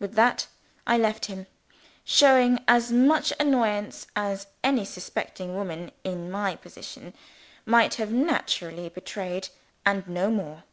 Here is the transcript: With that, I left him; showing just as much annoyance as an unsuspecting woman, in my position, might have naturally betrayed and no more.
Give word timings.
With 0.00 0.14
that, 0.14 0.48
I 0.88 0.98
left 0.98 1.26
him; 1.26 1.46
showing 2.04 2.54
just 2.56 2.64
as 2.66 2.90
much 2.90 3.32
annoyance 3.38 4.08
as 4.16 4.48
an 4.64 4.76
unsuspecting 4.80 5.54
woman, 5.54 5.92
in 6.02 6.32
my 6.32 6.56
position, 6.56 7.14
might 7.64 7.94
have 7.94 8.10
naturally 8.12 8.88
betrayed 8.88 9.50
and 9.86 10.04
no 10.08 10.32
more. 10.32 10.64